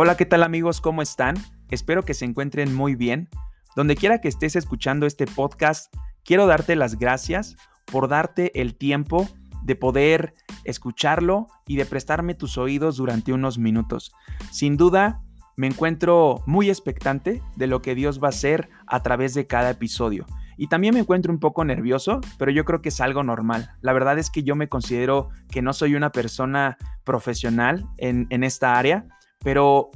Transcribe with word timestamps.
Hola, 0.00 0.16
¿qué 0.16 0.26
tal 0.26 0.44
amigos? 0.44 0.80
¿Cómo 0.80 1.02
están? 1.02 1.34
Espero 1.70 2.04
que 2.04 2.14
se 2.14 2.24
encuentren 2.24 2.72
muy 2.72 2.94
bien. 2.94 3.28
Donde 3.74 3.96
quiera 3.96 4.20
que 4.20 4.28
estés 4.28 4.54
escuchando 4.54 5.06
este 5.06 5.26
podcast, 5.26 5.92
quiero 6.24 6.46
darte 6.46 6.76
las 6.76 7.00
gracias 7.00 7.56
por 7.84 8.06
darte 8.06 8.60
el 8.60 8.76
tiempo 8.76 9.28
de 9.64 9.74
poder 9.74 10.34
escucharlo 10.62 11.48
y 11.66 11.74
de 11.74 11.84
prestarme 11.84 12.34
tus 12.34 12.58
oídos 12.58 12.96
durante 12.96 13.32
unos 13.32 13.58
minutos. 13.58 14.12
Sin 14.52 14.76
duda, 14.76 15.20
me 15.56 15.66
encuentro 15.66 16.44
muy 16.46 16.68
expectante 16.68 17.42
de 17.56 17.66
lo 17.66 17.82
que 17.82 17.96
Dios 17.96 18.22
va 18.22 18.28
a 18.28 18.30
hacer 18.30 18.68
a 18.86 19.02
través 19.02 19.34
de 19.34 19.48
cada 19.48 19.70
episodio. 19.70 20.26
Y 20.56 20.68
también 20.68 20.94
me 20.94 21.00
encuentro 21.00 21.32
un 21.32 21.40
poco 21.40 21.64
nervioso, 21.64 22.20
pero 22.38 22.52
yo 22.52 22.64
creo 22.64 22.82
que 22.82 22.90
es 22.90 23.00
algo 23.00 23.24
normal. 23.24 23.72
La 23.80 23.92
verdad 23.92 24.16
es 24.20 24.30
que 24.30 24.44
yo 24.44 24.54
me 24.54 24.68
considero 24.68 25.30
que 25.50 25.60
no 25.60 25.72
soy 25.72 25.96
una 25.96 26.12
persona 26.12 26.78
profesional 27.02 27.84
en, 27.96 28.28
en 28.30 28.44
esta 28.44 28.78
área 28.78 29.08
pero 29.42 29.90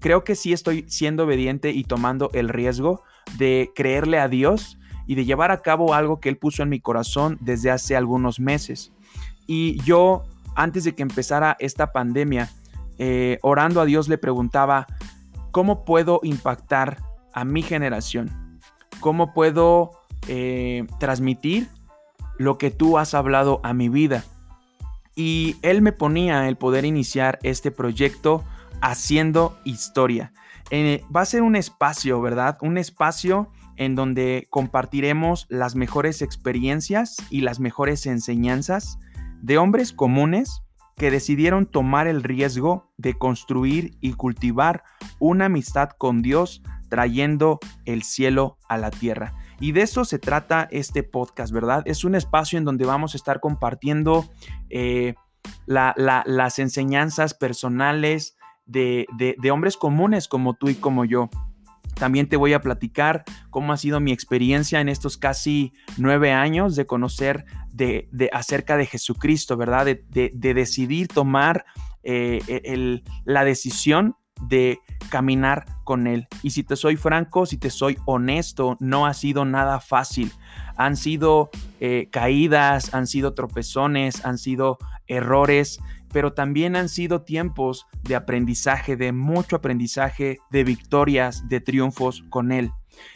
creo 0.00 0.24
que 0.24 0.34
sí 0.34 0.52
estoy 0.52 0.84
siendo 0.88 1.24
obediente 1.24 1.70
y 1.70 1.84
tomando 1.84 2.30
el 2.32 2.48
riesgo 2.48 3.02
de 3.36 3.70
creerle 3.74 4.18
a 4.18 4.28
Dios 4.28 4.78
y 5.06 5.14
de 5.14 5.24
llevar 5.24 5.50
a 5.50 5.62
cabo 5.62 5.94
algo 5.94 6.20
que 6.20 6.28
Él 6.28 6.36
puso 6.36 6.62
en 6.62 6.68
mi 6.68 6.80
corazón 6.80 7.38
desde 7.40 7.70
hace 7.70 7.96
algunos 7.96 8.40
meses. 8.40 8.92
Y 9.46 9.82
yo, 9.82 10.24
antes 10.54 10.84
de 10.84 10.94
que 10.94 11.02
empezara 11.02 11.56
esta 11.58 11.92
pandemia, 11.92 12.50
eh, 12.98 13.38
orando 13.42 13.80
a 13.80 13.86
Dios 13.86 14.08
le 14.08 14.18
preguntaba, 14.18 14.86
¿cómo 15.50 15.84
puedo 15.84 16.20
impactar 16.22 17.02
a 17.32 17.44
mi 17.44 17.62
generación? 17.62 18.60
¿Cómo 19.00 19.32
puedo 19.32 19.92
eh, 20.26 20.86
transmitir 21.00 21.68
lo 22.36 22.58
que 22.58 22.70
tú 22.70 22.98
has 22.98 23.14
hablado 23.14 23.60
a 23.62 23.72
mi 23.72 23.88
vida? 23.88 24.24
Y 25.16 25.56
Él 25.62 25.80
me 25.80 25.92
ponía 25.92 26.48
el 26.48 26.56
poder 26.56 26.84
iniciar 26.84 27.38
este 27.42 27.70
proyecto 27.70 28.44
haciendo 28.80 29.58
historia. 29.64 30.32
Eh, 30.70 31.02
va 31.14 31.22
a 31.22 31.26
ser 31.26 31.42
un 31.42 31.56
espacio, 31.56 32.20
¿verdad? 32.20 32.58
Un 32.60 32.78
espacio 32.78 33.50
en 33.76 33.94
donde 33.94 34.46
compartiremos 34.50 35.46
las 35.48 35.74
mejores 35.74 36.20
experiencias 36.20 37.16
y 37.30 37.40
las 37.42 37.60
mejores 37.60 38.06
enseñanzas 38.06 38.98
de 39.40 39.56
hombres 39.56 39.92
comunes 39.92 40.62
que 40.96 41.10
decidieron 41.10 41.64
tomar 41.64 42.08
el 42.08 42.22
riesgo 42.24 42.92
de 42.96 43.14
construir 43.14 43.96
y 44.00 44.14
cultivar 44.14 44.82
una 45.20 45.46
amistad 45.46 45.90
con 45.90 46.22
Dios 46.22 46.62
trayendo 46.88 47.60
el 47.84 48.02
cielo 48.02 48.58
a 48.68 48.76
la 48.76 48.90
tierra. 48.90 49.34
Y 49.60 49.72
de 49.72 49.82
eso 49.82 50.04
se 50.04 50.18
trata 50.18 50.68
este 50.70 51.02
podcast, 51.02 51.52
¿verdad? 51.52 51.82
Es 51.86 52.04
un 52.04 52.14
espacio 52.14 52.58
en 52.58 52.64
donde 52.64 52.84
vamos 52.84 53.14
a 53.14 53.16
estar 53.16 53.40
compartiendo 53.40 54.28
eh, 54.70 55.14
las 55.66 56.58
enseñanzas 56.58 57.34
personales, 57.34 58.37
de, 58.68 59.50
hombres 59.50 59.76
comunes 59.76 60.28
como 60.28 60.54
tú 60.54 60.68
y 60.68 60.74
como 60.74 61.04
yo. 61.04 61.28
También 61.94 62.28
te 62.28 62.36
voy 62.36 62.52
a 62.52 62.60
platicar 62.60 63.24
cómo 63.50 63.72
ha 63.72 63.76
sido 63.76 63.98
mi 63.98 64.12
experiencia 64.12 64.80
en 64.80 64.88
estos 64.88 65.16
casi 65.16 65.72
nueve 65.96 66.30
años 66.32 66.76
de 66.76 66.86
conocer 66.86 67.44
de, 67.72 68.08
acerca 68.32 68.76
de 68.76 68.86
Jesucristo, 68.86 69.56
¿verdad? 69.56 69.86
De, 69.86 70.30
decidir 70.32 71.08
tomar 71.08 71.64
eh, 72.04 72.40
e, 72.46 73.02
la 73.24 73.44
decisión 73.44 74.14
de 74.42 74.78
caminar 75.10 75.64
con 75.84 76.06
Él. 76.06 76.28
Y 76.42 76.50
si 76.50 76.62
te 76.62 76.76
soy 76.76 76.96
franco, 76.96 77.46
si 77.46 77.56
te 77.56 77.70
soy 77.70 77.98
honesto, 78.04 78.76
no 78.80 79.06
ha 79.06 79.14
sido 79.14 79.44
nada 79.44 79.80
fácil. 79.80 80.32
Han 80.76 80.96
sido 80.96 81.50
eh, 81.80 82.08
caídas, 82.10 82.94
han 82.94 83.06
sido 83.06 83.34
tropezones, 83.34 84.24
han 84.24 84.38
sido 84.38 84.78
errores, 85.06 85.80
pero 86.12 86.32
también 86.32 86.76
han 86.76 86.88
sido 86.88 87.22
tiempos 87.22 87.86
de 88.02 88.16
aprendizaje, 88.16 88.96
de 88.96 89.12
mucho 89.12 89.56
aprendizaje, 89.56 90.38
de 90.50 90.64
victorias, 90.64 91.48
de 91.48 91.60
triunfos 91.60 92.24
con 92.30 92.52
Él. 92.52 92.70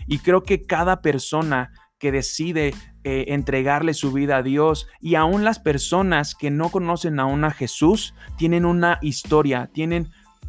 Y 0.07 0.19
creo 0.19 0.43
que 0.43 0.63
cada 0.63 1.01
persona 1.01 1.73
que 1.99 2.13
decide 2.13 2.75
eh, 3.05 3.27
entregarle 3.29 3.95
su 3.95 4.13
vida 4.13 4.39
a 4.39 4.43
Dios 4.43 4.89
y 5.01 5.15
aún 5.15 5.45
las 5.45 5.61
personas 5.61 6.35
que 6.35 6.51
no 6.51 6.69
conocen 6.69 7.21
aún 7.21 7.45
a 7.45 7.51
Jesús 7.51 8.15
tienen 8.37 8.65
una 8.65 8.99
historia, 9.03 9.71
tienen, 9.73 10.09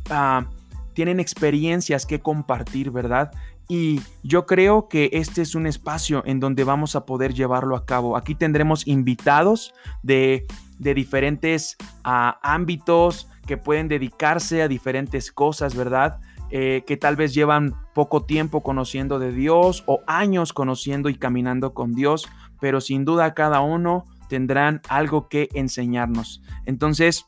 ah, 0.10 0.48
tienen 0.94 1.20
experiencias 1.20 2.06
que 2.06 2.20
compartir, 2.20 2.90
¿verdad? 2.90 3.32
Y 3.70 4.02
yo 4.24 4.46
creo 4.46 4.88
que 4.88 5.10
este 5.14 5.42
es 5.42 5.56
un 5.56 5.68
espacio 5.68 6.24
en 6.26 6.40
donde 6.40 6.64
vamos 6.64 6.96
a 6.96 7.06
poder 7.06 7.34
llevarlo 7.34 7.76
a 7.76 7.86
cabo. 7.86 8.18
Aquí 8.18 8.36
tendremos 8.36 8.88
invitados 8.88 9.74
de 10.02 10.46
de 10.84 10.94
diferentes 10.94 11.78
ah, 12.04 12.40
ámbitos 12.44 13.30
que 13.48 13.58
pueden 13.58 13.88
dedicarse 13.88 14.62
a 14.62 14.68
diferentes 14.68 15.32
cosas, 15.32 15.76
¿verdad? 15.76 16.20
Eh, 16.50 16.84
que 16.86 16.98
tal 16.98 17.16
vez 17.16 17.34
llevan 17.34 17.74
poco 17.96 18.26
tiempo 18.26 18.62
conociendo 18.62 19.18
de 19.18 19.32
Dios 19.32 19.84
o 19.88 20.02
años 20.06 20.54
conociendo 20.54 21.10
y 21.10 21.16
caminando 21.16 21.74
con 21.74 21.94
Dios, 21.94 22.28
pero 22.60 22.80
sin 22.80 23.06
duda 23.06 23.34
cada 23.34 23.62
uno 23.62 24.06
tendrán 24.30 24.82
algo 24.88 25.28
que 25.30 25.50
enseñarnos. 25.54 26.44
Entonces, 26.66 27.26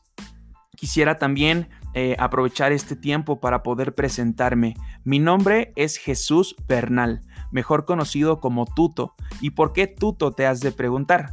quisiera 0.76 1.18
también 1.18 1.68
eh, 1.94 2.14
aprovechar 2.18 2.72
este 2.72 2.94
tiempo 2.94 3.40
para 3.40 3.62
poder 3.62 3.94
presentarme. 3.94 4.74
Mi 5.02 5.18
nombre 5.18 5.72
es 5.76 5.96
Jesús 5.96 6.54
Bernal, 6.68 7.22
mejor 7.50 7.84
conocido 7.84 8.38
como 8.38 8.64
Tuto. 8.64 9.14
¿Y 9.40 9.50
por 9.50 9.72
qué 9.72 9.86
Tuto 9.86 10.32
te 10.32 10.46
has 10.46 10.60
de 10.60 10.72
preguntar? 10.72 11.30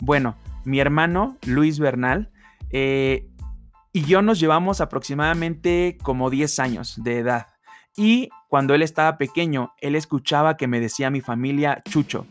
Bueno, 0.00 0.36
mi 0.66 0.80
hermano 0.80 1.38
Luis 1.46 1.78
Bernal 1.78 2.30
eh, 2.70 3.28
y 3.92 4.02
yo 4.02 4.20
nos 4.20 4.40
llevamos 4.40 4.80
aproximadamente 4.80 5.96
como 6.02 6.28
10 6.28 6.58
años 6.58 7.02
de 7.02 7.18
edad. 7.18 7.46
Y 7.96 8.28
cuando 8.48 8.74
él 8.74 8.82
estaba 8.82 9.16
pequeño, 9.16 9.72
él 9.80 9.94
escuchaba 9.94 10.56
que 10.58 10.66
me 10.66 10.80
decía 10.80 11.08
mi 11.08 11.22
familia 11.22 11.82
Chucho. 11.88 12.26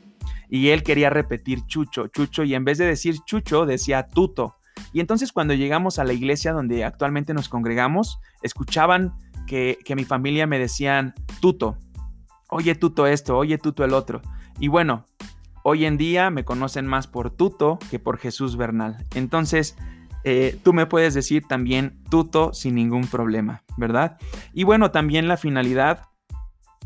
Y 0.47 0.69
él 0.69 0.83
quería 0.83 1.09
repetir 1.09 1.65
Chucho, 1.65 2.07
Chucho, 2.07 2.43
y 2.43 2.53
en 2.53 2.65
vez 2.65 2.77
de 2.77 2.85
decir 2.85 3.15
Chucho, 3.25 3.65
decía 3.65 4.05
Tuto. 4.07 4.57
Y 4.93 4.99
entonces 4.99 5.31
cuando 5.31 5.53
llegamos 5.53 5.97
a 5.97 6.03
la 6.03 6.13
iglesia 6.13 6.51
donde 6.51 6.83
actualmente 6.83 7.33
nos 7.33 7.49
congregamos, 7.49 8.19
escuchaban 8.43 9.15
que, 9.47 9.79
que 9.83 9.95
mi 9.95 10.03
familia 10.03 10.45
me 10.45 10.59
decían 10.59 11.15
Tuto. 11.39 11.77
Oye 12.49 12.75
Tuto 12.75 13.07
esto, 13.07 13.37
oye 13.37 13.57
Tuto 13.57 13.83
el 13.85 13.93
otro. 13.93 14.21
Y 14.59 14.67
bueno, 14.67 15.05
Hoy 15.67 15.85
en 15.85 15.97
día 15.97 16.29
me 16.29 16.45
conocen 16.45 16.85
más 16.85 17.07
por 17.07 17.31
Tuto 17.31 17.79
que 17.89 17.97
por 17.97 18.19
Jesús 18.19 18.55
Bernal. 18.55 19.03
Entonces, 19.15 19.75
eh, 20.23 20.59
tú 20.61 20.73
me 20.73 20.85
puedes 20.85 21.15
decir 21.15 21.47
también 21.47 22.03
Tuto 22.11 22.53
sin 22.53 22.75
ningún 22.75 23.07
problema, 23.07 23.63
¿verdad? 23.75 24.19
Y 24.53 24.63
bueno, 24.63 24.91
también 24.91 25.27
la 25.27 25.37
finalidad 25.37 26.03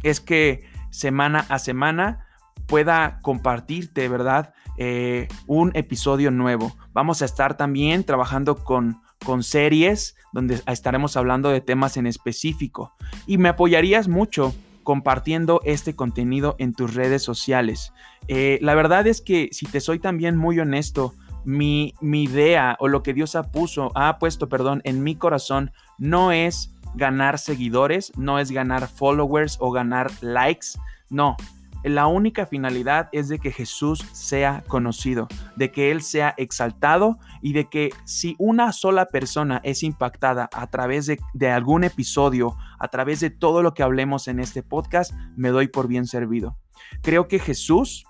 es 0.02 0.22
que 0.22 0.64
semana 0.92 1.46
a 1.50 1.60
semana 1.60 2.26
pueda 2.68 3.20
compartirte, 3.22 4.08
¿verdad? 4.08 4.54
Eh, 4.78 5.28
un 5.46 5.72
episodio 5.74 6.32
nuevo. 6.32 6.74
Vamos 6.94 7.22
a 7.22 7.26
estar 7.26 7.58
también 7.58 8.06
trabajando 8.06 8.64
con, 8.64 9.02
con 9.26 9.44
series 9.44 10.16
donde 10.32 10.62
estaremos 10.68 11.18
hablando 11.18 11.50
de 11.50 11.60
temas 11.60 11.98
en 11.98 12.08
específico. 12.08 12.94
Y 13.28 13.40
me 13.40 13.50
apoyarías 13.50 14.08
mucho 14.08 14.54
compartiendo 14.90 15.62
este 15.66 15.96
contenido 15.96 16.56
en 16.58 16.74
tus 16.74 16.96
redes 16.96 17.22
sociales. 17.22 17.94
Eh, 18.28 18.58
la 18.64 18.74
verdad 18.74 19.06
es 19.06 19.22
que 19.22 19.50
si 19.52 19.68
te 19.68 19.82
soy 19.82 20.00
también 20.00 20.36
muy 20.36 20.60
honesto, 20.60 21.14
mi, 21.46 21.94
mi 22.02 22.24
idea 22.24 22.76
o 22.80 22.88
lo 22.88 23.04
que 23.04 23.14
Dios 23.14 23.36
ha, 23.36 23.52
puso, 23.52 23.92
ha 23.94 24.18
puesto 24.18 24.50
perdón, 24.50 24.82
en 24.86 25.04
mi 25.04 25.14
corazón 25.14 25.70
no 26.00 26.32
es 26.32 26.74
ganar 26.96 27.38
seguidores, 27.38 28.12
no 28.18 28.40
es 28.40 28.50
ganar 28.50 28.88
followers 28.88 29.58
o 29.60 29.70
ganar 29.70 30.10
likes, 30.22 30.70
no, 31.12 31.38
la 31.84 32.08
única 32.08 32.46
finalidad 32.46 33.10
es 33.12 33.30
de 33.30 33.40
que 33.40 33.52
Jesús 33.52 34.06
sea 34.12 34.64
conocido, 34.68 35.28
de 35.56 35.72
que 35.72 35.92
Él 35.92 36.02
sea 36.02 36.34
exaltado 36.38 37.18
y 37.42 37.54
de 37.54 37.70
que 37.70 37.92
si 38.06 38.36
una 38.38 38.74
sola 38.74 39.06
persona 39.06 39.62
es 39.64 39.84
impactada 39.84 40.50
a 40.54 40.68
través 40.68 41.08
de, 41.08 41.50
algún 41.50 41.84
episodio, 41.84 42.56
a 42.80 42.88
través 42.90 43.22
de 43.22 43.30
todo 43.30 43.64
lo 43.64 43.74
que 43.74 43.84
hablemos 43.84 44.28
en 44.28 44.40
este 44.40 44.62
podcast, 44.62 45.14
me 45.36 45.50
doy 45.50 45.68
por 45.68 45.88
bien 45.88 46.06
servido. 46.06 46.58
Creo 47.02 47.28
que 47.28 47.40
Jesús 47.40 48.06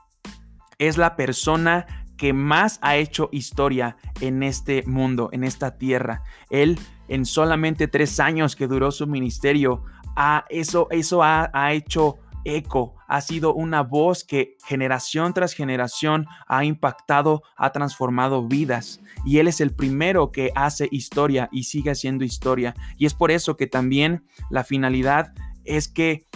es 0.78 0.98
la 0.98 1.16
persona 1.16 1.86
que 2.18 2.34
más 2.34 2.80
ha 2.82 2.98
hecho 2.98 3.30
historia 3.32 3.98
en 4.20 4.44
este 4.44 4.84
mundo, 4.86 5.30
en 5.32 5.44
esta 5.44 5.78
tierra. 5.78 6.24
Él 6.50 6.78
en 7.08 7.26
solamente 7.26 7.88
tres 7.88 8.20
años 8.20 8.56
que 8.56 8.68
duró 8.68 8.92
su 8.92 9.08
ministerio, 9.08 9.84
ha, 10.16 10.46
eso, 10.50 10.88
eso 10.92 11.24
ha, 11.24 11.50
ha 11.54 11.74
hecho 11.74 12.18
eco, 12.44 12.96
ha 13.10 13.22
sido 13.22 13.54
una 13.56 13.82
voz 13.82 14.24
que 14.24 14.56
generación 14.66 15.34
tras 15.34 15.54
generación 15.54 16.28
ha 16.48 16.64
impactado, 16.64 17.42
ha 17.58 17.72
transformado 17.72 18.48
vidas. 18.48 19.02
Y 19.26 19.40
Él 19.40 19.48
es 19.48 19.60
el 19.60 19.76
primero 19.76 20.32
que 20.32 20.52
hace 20.56 20.88
historia 20.92 21.50
y 21.52 21.64
sigue 21.64 21.92
haciendo 21.92 22.24
historia. 22.24 22.76
Y 22.98 23.08
es 23.08 23.16
por 23.16 23.32
eso 23.32 23.58
que 23.58 23.68
también 23.68 24.26
la 24.52 24.64
finalidad 24.64 25.34
es 25.66 25.88
que 25.88 26.28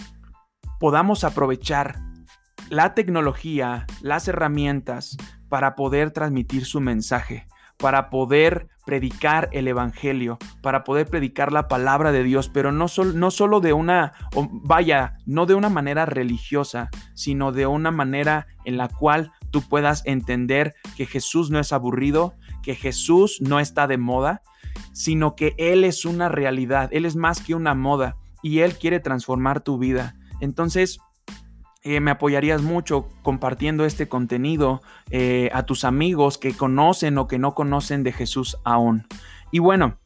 podamos 0.79 1.23
aprovechar 1.23 1.99
la 2.69 2.95
tecnología, 2.95 3.85
las 4.01 4.27
herramientas 4.27 5.15
para 5.49 5.75
poder 5.75 6.09
transmitir 6.09 6.65
su 6.65 6.81
mensaje, 6.81 7.45
para 7.83 8.09
poder 8.09 8.69
predicar 8.85 9.49
el 9.51 9.67
Evangelio, 9.67 10.37
para 10.61 10.85
poder 10.85 11.05
predicar 11.05 11.51
la 11.51 11.67
palabra 11.67 12.13
de 12.13 12.23
Dios, 12.23 12.47
pero 12.47 12.71
no, 12.71 12.85
no 13.13 13.29
solo 13.29 13.59
de 13.59 13.73
una, 13.73 14.13
vaya, 14.63 15.17
no 15.25 15.45
de 15.45 15.53
una 15.53 15.67
manera 15.67 16.05
religiosa, 16.05 16.89
sino 17.13 17.51
de 17.51 17.67
una 17.67 17.91
manera 17.91 18.47
en 18.63 18.77
la 18.77 18.87
cual 18.87 19.33
tú 19.51 19.67
puedas 19.67 20.01
entender 20.05 20.75
que 20.95 21.05
Jesús 21.05 21.51
no 21.51 21.59
es 21.59 21.73
aburrido, 21.73 22.35
que 22.61 22.73
Jesús 22.73 23.39
no 23.41 23.59
está 23.59 23.85
de 23.85 23.97
moda, 23.97 24.43
sino 24.93 25.35
que 25.35 25.53
Él 25.57 25.83
es 25.83 26.05
una 26.05 26.29
realidad, 26.29 26.87
Él 26.93 27.05
es 27.05 27.17
más 27.17 27.41
que 27.41 27.53
una 27.53 27.75
moda 27.75 28.15
y 28.41 28.59
Él 28.59 28.77
quiere 28.77 29.01
transformar 29.01 29.59
tu 29.59 29.77
vida. 29.77 30.15
Entonces, 30.39 30.99
eh, 31.83 31.99
me 31.99 32.11
apoyarías 32.11 32.61
mucho 32.61 33.09
compartiendo 33.23 33.85
este 33.85 34.07
contenido 34.07 34.81
eh, 35.11 35.49
a 35.53 35.63
tus 35.63 35.83
amigos 35.83 36.37
que 36.37 36.53
conocen 36.53 37.17
o 37.17 37.27
que 37.27 37.39
no 37.39 37.53
conocen 37.53 38.03
de 38.03 38.13
Jesús 38.13 38.57
aún. 38.63 39.05
Y 39.51 39.59
bueno, 39.59 39.97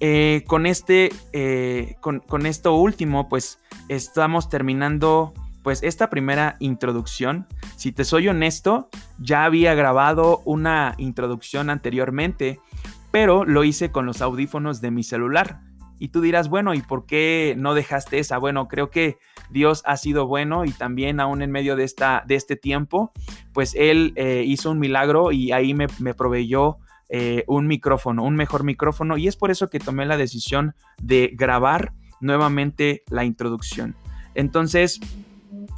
eh, 0.00 0.42
con, 0.48 0.66
este, 0.66 1.10
con, 2.00 2.20
con, 2.20 2.44
esto 2.46 2.74
último, 2.74 3.28
pues 3.28 3.60
estamos 3.88 4.48
terminando 4.48 5.32
pues 5.62 5.84
esta 5.84 6.10
primera 6.10 6.56
introducción. 6.58 7.46
Si 7.76 7.92
te 7.92 8.04
soy 8.04 8.26
honesto, 8.28 8.88
ya 9.18 9.44
había 9.44 9.74
grabado 9.74 10.42
una 10.44 10.94
introducción 10.98 11.70
anteriormente, 11.70 12.60
pero 13.12 13.44
lo 13.44 13.62
hice 13.62 13.92
con 13.92 14.06
los 14.06 14.22
audífonos 14.22 14.80
de 14.80 14.90
mi 14.90 15.04
celular. 15.04 15.60
Y 16.02 16.08
tú 16.08 16.20
dirás, 16.20 16.48
bueno, 16.48 16.74
¿y 16.74 16.82
por 16.82 17.06
qué 17.06 17.54
no 17.56 17.74
dejaste 17.74 18.18
esa? 18.18 18.36
Bueno, 18.36 18.66
creo 18.66 18.90
que 18.90 19.18
Dios 19.50 19.84
ha 19.86 19.96
sido 19.96 20.26
bueno 20.26 20.64
y 20.64 20.72
también 20.72 21.20
aún 21.20 21.42
en 21.42 21.52
medio 21.52 21.76
de, 21.76 21.84
esta, 21.84 22.24
de 22.26 22.34
este 22.34 22.56
tiempo, 22.56 23.12
pues 23.52 23.76
Él 23.76 24.12
eh, 24.16 24.42
hizo 24.44 24.72
un 24.72 24.80
milagro 24.80 25.30
y 25.30 25.52
ahí 25.52 25.74
me, 25.74 25.86
proveyó 25.86 26.78
eh, 27.08 27.44
un 27.46 27.68
micrófono, 27.68 28.24
un 28.24 28.34
mejor 28.34 28.64
micrófono. 28.64 29.16
Y 29.16 29.28
es 29.28 29.36
por 29.36 29.52
eso 29.52 29.70
que 29.70 29.78
tomé 29.78 30.04
la 30.04 30.16
decisión 30.16 30.74
de 31.00 31.30
grabar 31.34 31.92
nuevamente 32.18 33.04
la 33.08 33.24
introducción. 33.24 33.94
Entonces, 34.34 34.98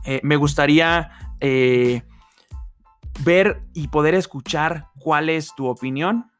eh, 0.06 0.20
me 0.23 0.37
gustaría 0.37 1.11
ver 3.27 3.61
y 3.75 3.88
poder 3.88 4.15
escuchar 4.15 4.87
cuál 4.99 5.29
es 5.29 5.55
tu 5.55 5.67
opinión 5.67 6.31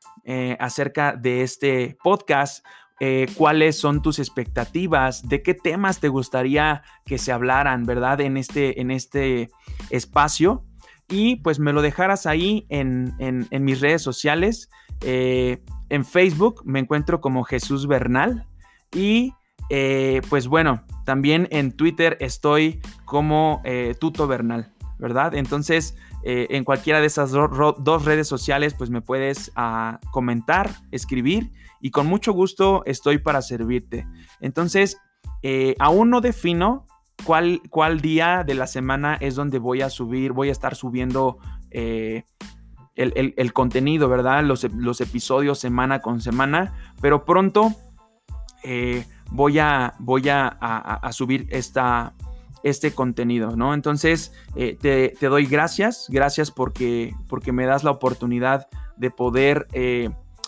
acerca 0.59 1.15
de 1.15 1.43
este 1.43 1.99
podcast 2.03 2.65
eh, 3.00 3.26
cuáles 3.35 3.76
son 3.76 4.02
tus 4.02 4.19
expectativas, 4.19 5.29
de 5.29 5.43
qué 5.43 5.55
temas 5.55 5.99
te 6.00 6.08
gustaría 6.08 6.82
que 7.05 7.19
se 7.19 7.32
hablaran, 7.32 7.85
¿verdad? 7.85 8.20
En 8.20 8.37
este, 8.37 8.81
en 8.81 8.91
este 8.91 9.50
espacio. 9.91 10.64
Y 11.08 11.37
pues 11.37 11.58
me 11.58 11.73
lo 11.73 11.82
dejaras 11.82 12.26
ahí 12.26 12.67
en, 12.69 13.14
mis 13.50 13.81
redes 13.81 14.02
sociales. 14.02 14.70
Eh, 15.00 15.62
en 15.91 16.05
Facebook 16.05 16.62
me 16.64 16.79
encuentro 16.79 17.20
como 17.20 17.44
Jesús 17.44 17.87
Bernal. 17.87 18.46
Y 18.94 19.35
eh, 19.70 20.23
pues 20.31 20.46
bueno, 20.46 20.85
también 21.05 21.49
en 21.50 21.73
Twitter 21.73 22.17
estoy 22.20 22.81
como 23.05 23.62
Tuto 23.99 24.26
Bernal, 24.26 24.74
¿verdad? 25.05 25.35
Entonces, 25.35 25.95
en 26.23 26.65
cualquiera 26.65 27.01
de 27.01 27.06
esas 27.06 27.31
dos 27.31 28.05
redes 28.06 28.27
sociales, 28.27 28.73
pues 28.73 28.89
me 28.89 29.03
puedes 29.03 29.53
ah, 29.55 30.01
comentar, 30.11 30.71
escribir 30.91 31.53
y 31.83 31.91
con 31.91 32.06
mucho 32.06 32.33
gusto 32.33 32.83
estoy 32.87 33.19
para 33.19 33.43
servirte. 33.43 34.06
Entonces, 34.41 34.97
eh, 35.43 35.75
aún 35.79 36.09
no 36.09 36.23
defino 36.23 36.87
cuál, 37.27 37.61
día 38.01 38.43
de 38.43 38.55
la 38.55 38.67
semana 38.67 39.19
es 39.21 39.35
donde 39.35 39.59
voy 39.59 39.83
a 39.83 39.91
subir, 39.91 40.33
voy 40.33 40.49
a 40.49 40.53
estar 40.53 40.77
subiendo 40.77 41.37
eh, 41.71 42.25
el, 42.95 43.53
contenido, 43.53 44.09
¿verdad? 44.09 44.43
Los, 44.43 44.65
episodios 45.03 45.59
semana 45.59 46.01
con 46.01 46.23
semana, 46.23 46.73
pero 47.03 47.27
pronto 47.27 47.75
eh, 48.62 49.05
voy, 49.31 49.59
a, 49.59 49.93
voy 49.99 50.31
a, 50.31 51.11
subir 51.12 51.47
esta, 51.51 52.15
este 52.65 52.93
contenido, 52.93 53.55
¿no? 53.55 53.75
Entonces, 53.75 54.33
te, 54.55 55.15
te, 55.19 55.27
doy 55.29 55.47
gracias, 55.47 56.07
gracias 56.09 56.51
porque, 56.51 57.15
porque 57.29 57.53
me 57.53 57.67
das 57.67 57.85
la 57.85 57.93
oportunidad 57.93 58.67
de 58.97 59.11
poder 59.11 59.69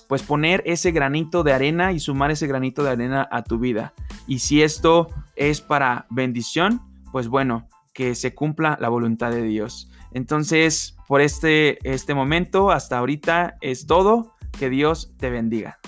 pues 0.09 0.23
poner 0.23 0.63
ese 0.67 0.93
granito 0.93 1.43
de 1.43 1.53
arena 1.53 1.93
y 1.93 2.01
sumar 2.01 2.31
ese 2.31 2.47
granito 2.47 2.83
de 2.85 2.91
arena 2.91 3.29
a 3.31 3.43
tu 3.43 3.59
vida. 3.59 3.93
Y 4.27 4.39
si 4.39 4.63
esto 4.63 5.09
es 5.35 5.61
para 5.61 6.07
bendición, 6.11 6.81
pues 7.13 7.29
bueno, 7.29 7.69
que 7.93 8.15
se 8.15 8.35
cumpla 8.35 8.77
la 8.81 8.89
voluntad 8.89 9.31
de 9.31 9.43
Dios. 9.43 9.91
Entonces, 10.13 10.97
por 11.09 11.21
este, 11.21 11.79
este 11.91 12.15
momento, 12.15 12.71
hasta 12.71 12.99
ahorita 12.99 13.57
es 13.61 13.87
todo. 13.87 14.35
Que 14.59 14.71
Dios 14.71 15.13
te 15.19 15.29
bendiga. 15.29 15.79